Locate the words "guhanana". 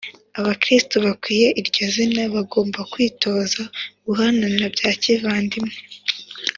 4.05-4.65